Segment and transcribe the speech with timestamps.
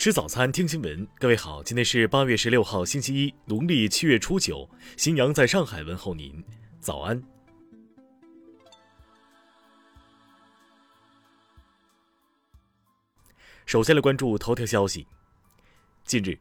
[0.00, 1.06] 吃早餐，听新闻。
[1.18, 4.66] 各位好，今天是八月十六号，星期一，农历七月初九。
[4.96, 6.42] 新阳在上海问候您，
[6.80, 7.22] 早安。
[13.66, 15.06] 首先来关注头条消息。
[16.06, 16.38] 近日，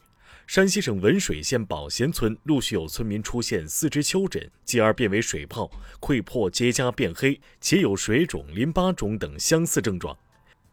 [0.48, 5.70] 山西省文水县宝贤村陆续有村民出现四肢丘疹，继而变为水泡、
[6.00, 10.18] 溃破、结痂、变黑，且有水肿、淋巴肿等相似症状。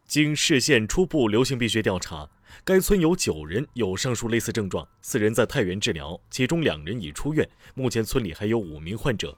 [0.07, 2.31] 经市县初步流行病学调查。
[2.65, 7.49] 该村有九人有上述类似症状，四人在太原治疗，其中两人已出院。
[7.75, 9.37] 目前村里还有五名患者。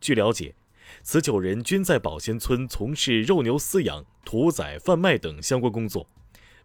[0.00, 0.54] 据了解，
[1.02, 6.08] 此九人均在宝贤村从事肉牛饲养、屠宰、贩卖等相关工作。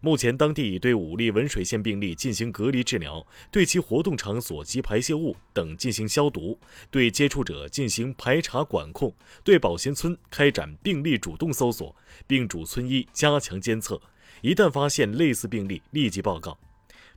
[0.04, 6.58] 目前，当地已对五例文水县病例进行隔离治疗，对其活动场所及排泄物等进行消毒，
[6.90, 11.94] 对接触者进行排查管控，对宝贤村开展病例主动搜索，
[12.26, 14.02] 并主村医加强监测。
[14.42, 16.58] 一旦发现类似病例，立即报告，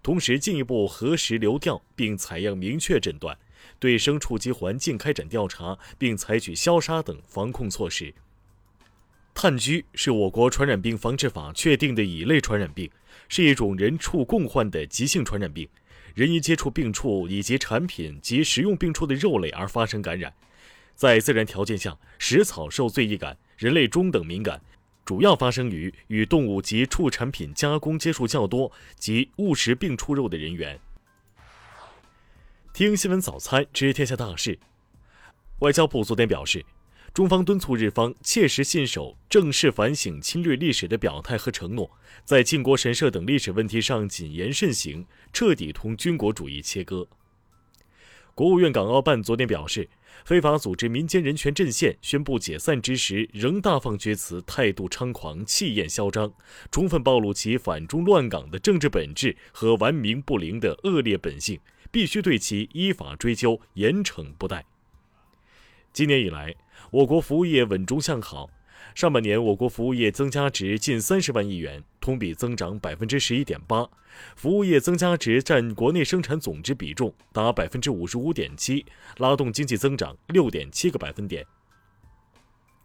[0.03, 3.35] 同时进一步核实流调，并采样明确诊断，
[3.79, 8.13] 对牲畜及环境开展调查，并采取消杀等防控措施。
[9.33, 12.89] 炭疽是我国传染病防治法确定的乙类传染病，
[13.27, 15.67] 是一种人畜共患的急性传染病，
[16.13, 20.31] 人因接触病畜以及产品及食用病畜的肉类而发生感染。
[20.93, 24.61] 在自然条件下，食草兽最易感，人类中等敏感。
[25.05, 30.79] 主要发生于与动物及畜产品加工接触较多及误食病畜肉的人员。
[32.73, 34.57] 听新闻早餐知天下大事。
[35.59, 36.65] 外交部昨天表示，
[37.13, 41.89] 中方敦促日方切实信守正式反省侵略历史的表态和承诺，
[42.25, 47.07] 在靖国神社等历史问题上谨言慎行，彻底同军国主义切割。
[48.35, 49.89] 国务院港澳办昨天表示。
[50.23, 56.33] 非法组织民间人权阵线宣布解散之时，仍大放厥词，态度猖狂，气焰嚣张，
[56.71, 61.59] 充分暴露其反中乱港的政治本质和顽冥不灵的恶劣本性，
[61.91, 64.65] 必须对其依法追究，严惩不贷。
[65.91, 66.55] 今年以来，
[66.91, 68.49] 我国服务业稳中向好。
[68.93, 73.87] 上半年，我国服务业增加值近三十万亿元，同比增长百分之十一点八，
[74.35, 78.85] 服务业增加值占国内生产总值比重达百分之五十五点七，
[79.17, 81.45] 拉动经济增长六点七个百分点。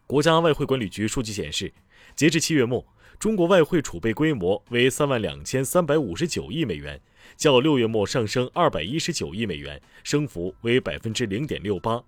[0.06, 1.72] 国家外汇管理局数据显示，
[2.16, 2.84] 截至七月末，
[3.18, 7.00] 中国外汇储备规模为三万两千三百五十九亿美元，
[7.36, 12.02] 较六月末上升二百一十九亿美元，升幅为百分之零点六八。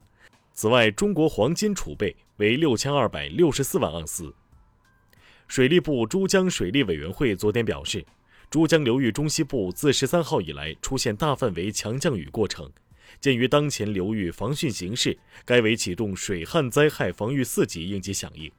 [0.55, 4.35] 此外，中国黄金储备为六千二百六十四万盎司。
[5.49, 8.05] 水利部珠江水利委员会昨天表示，
[8.51, 12.71] 珠江流域中西部自十三号以来出现大范围强降雨过程。
[13.21, 18.51] 鉴于当前流域防汛形势，该委启动水旱灾害防御四级应急响应。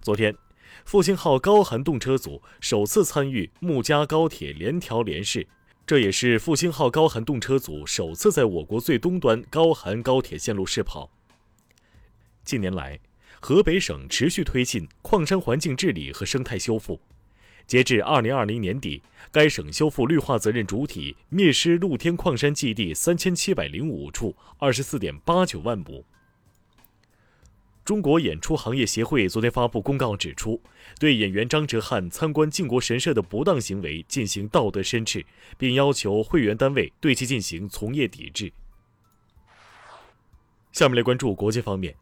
[0.00, 0.34] 昨天，
[0.84, 5.46] 复兴号高寒动车组首次参与穆加高铁联调联试。
[5.92, 11.10] 这也是复兴号高寒动车组首次在我国最东端高寒高铁线路试跑。
[12.42, 12.98] 近年来，
[13.40, 16.98] 河北省持续推进矿山环境治理和生态修复。
[17.66, 26.06] 截至二零二零年底，该省修复绿化责任主体灭失露天矿山基地三千七百零五处，二十四点八九万亩。
[27.84, 30.62] 中国演出行业协会昨天发布公告指出，
[31.00, 35.26] 对演员张哲瀚参观靖国神社的不当行为进行道德申斥，
[35.58, 38.52] 并要求会员单位对其进行从业抵制。
[40.70, 41.96] 下面来关注国际方面，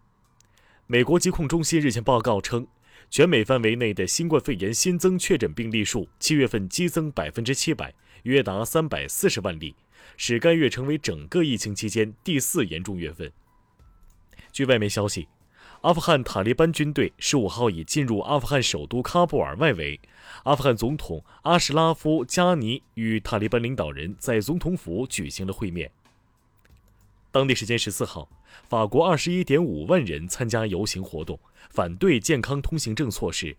[0.86, 2.66] 美国疾控中心日前报告称，
[3.08, 9.74] 全美范围内的新冠肺炎新增确诊病例数七月份激增百分之七百，约达三百四十万例，
[10.18, 13.32] 使该月成为整个疫情期间第四严重月份。
[14.52, 15.26] 据外媒消息。
[15.82, 19.98] 阿富汗塔利班军队十五号已进入阿富汗首都喀布尔外围。
[20.42, 25.90] 阿富汗总统阿什拉夫·加尼与塔利班领导人在总统府举行了会面。
[27.30, 28.28] 当地时间十四号，
[28.68, 31.38] 法国二十一点五万人参加游行活动，
[31.70, 33.56] 反对健康通行证措施。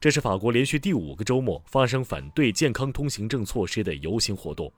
[0.00, 4.72] 这是法国连续第五个周末发生反对健康通行证措施的游行活动。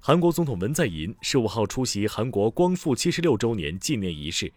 [0.00, 4.50] 韩国总统文在寅十五号出席韩国光复七十六周年纪念仪式。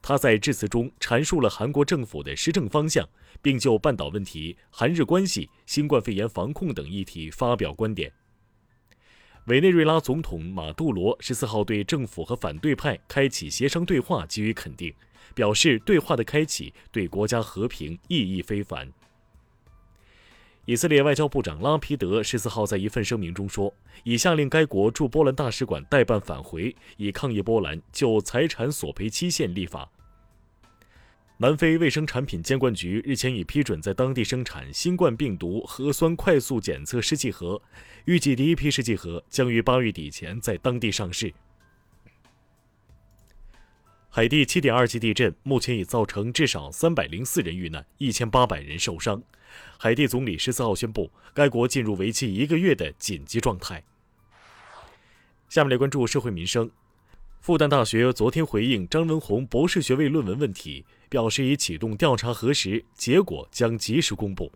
[0.00, 3.08] 他在致辞中阐述了韩国政府的施政方向，
[3.42, 8.12] 并就半岛问题、韩日关系、新冠肺炎防控等议题发表观点。
[9.46, 14.92] 委内瑞拉总统马杜罗十四号对政府和反对派开启协商对话给予肯定，
[15.34, 18.92] 表示对话的开启对国家和平意义非凡。
[20.66, 23.72] 以色列外交部长拉皮德十四号在一份声明中说，
[24.02, 29.88] 已下令该国驻波兰大使馆代办返回，以抗议波兰就财产索赔期限立法。
[31.38, 37.62] 南非卫生产品监管局日前已批准在当地生产新冠病毒核酸快速检测试剂盒，
[38.06, 41.32] 预计第一批试剂盒将于八月底前在当地上市。
[44.08, 49.22] 海地7.2级地震目前已造成至少304人遇难，1800人受伤。
[49.78, 53.84] 海地总理十四号宣布，该国进入为期一个月的紧急状态。
[55.48, 56.70] 下面来关注社会民生。
[57.40, 64.50] 复旦大学昨天回应张文宏博士学位论文问题，表示已启动调查核实，结果将及时公布。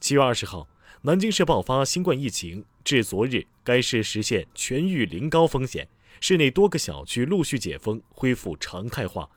[0.00, 0.66] 七月二十号，
[1.02, 5.86] 南京市爆发新冠疫情，至昨日，该市实现全域零高风险，
[6.20, 9.28] 市内多个小区陆续解封，恢复常态化。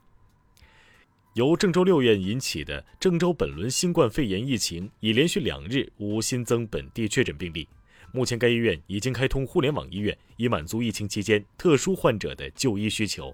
[1.39, 7.65] 由郑州六院引起的郑州本轮新冠肺炎疫情已连续两日无新增本地确诊病例。
[8.11, 13.33] 目前，该医院已经开通互联网医院，以满足疫情期间特殊患者的就医需求。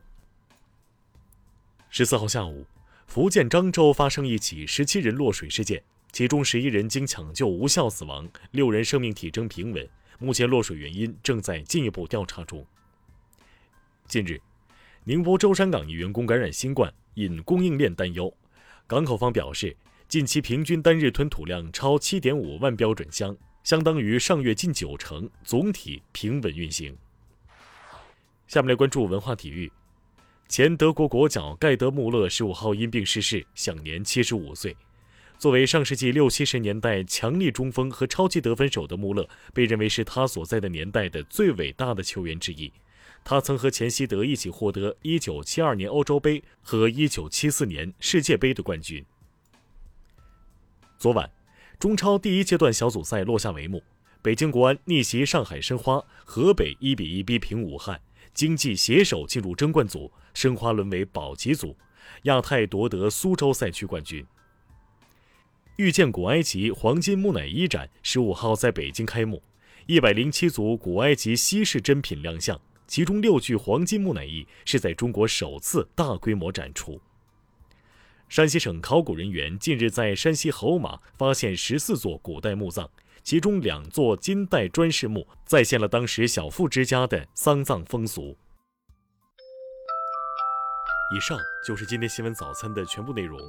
[1.90, 2.68] 十四号下午，
[3.07, 5.81] 福建漳州发生一起十七人落水事件，
[6.12, 9.90] 其中十一人经抢救无效死亡，六人生命体征平稳。
[10.19, 12.63] 目前落水原因正在进一步调查中。
[14.08, 14.40] 近日，
[15.07, 18.36] 宁波舟山港一员工感染新冠，引供应链担忧。
[18.88, 23.38] 港口方表示，近期平均单日吞吐量超七点五万标准箱。
[23.63, 26.98] 相当于上月近九成，总体平稳运行。
[28.48, 29.72] 下面来关注文化体育。
[30.48, 34.75] 前德国国脚盖德·穆勒十五号因病逝世，享年七十五岁。
[35.38, 42.72] 作为上世纪六七十年代强力中锋和超级得分手的穆勒，被认为是他所在的年代的最伟大的球员之一。
[43.25, 49.04] 他曾和钱希德一起获得一九七二年欧洲杯和一九七四年世界杯的冠军。
[50.98, 51.30] 昨晚。
[51.77, 53.83] 中超第一阶段小组赛落下帷幕，
[54.22, 58.00] 北京国安逆袭上海申花，河北一比一逼平武汉，
[58.33, 61.75] 经济携手进入争冠组，申花沦为保级组，
[62.24, 64.25] 亚太夺得苏州赛区冠军。
[65.75, 69.44] 遇见古埃及黄金木乃伊展十五号在北京开幕，
[69.86, 77.00] 一百零七组古埃及稀世珍品亮相，其中六具黄金木乃伊是在中国首次大规模展出。
[78.28, 82.90] 山西省考古人员近日在山西侯马发现十四座古代墓葬，
[83.24, 88.36] 其中两座金代砖室墓再现了当时小富之家的丧葬风俗。
[91.16, 93.40] 以上就是今天新闻早餐的全部内容。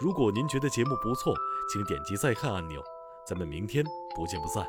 [0.00, 1.34] 如果您觉得节目不错，
[1.72, 2.80] 请点击再看按钮。
[3.26, 3.84] 咱们明天
[4.14, 4.64] 不见不散。